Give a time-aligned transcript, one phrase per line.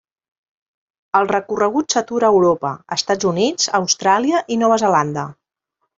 [1.19, 5.27] El recorregut s'atura a Europa, Estats Units, Austràlia i Nova Zelanda.